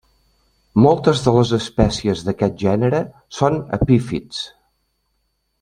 Moltes 0.85 1.21
de 1.25 1.33
les 1.35 1.51
espècies 1.57 2.25
d'aquest 2.29 2.57
gènere 2.65 3.05
són 3.41 3.63
epífits. 3.81 4.45